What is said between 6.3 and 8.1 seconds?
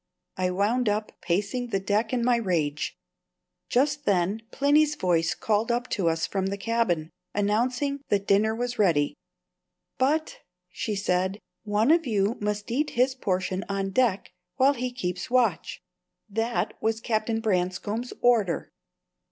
the cabin, announcing